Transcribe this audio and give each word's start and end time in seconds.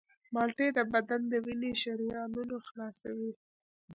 مالټې 0.33 0.67
د 0.77 0.79
بدن 0.93 1.21
د 1.31 1.33
وینې 1.45 1.71
شریانونه 1.83 2.55
خلاصوي. 2.67 3.31